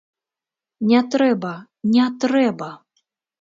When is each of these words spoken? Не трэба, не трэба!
Не 0.91 1.01
трэба, 1.15 1.51
не 1.97 2.07
трэба! 2.25 2.71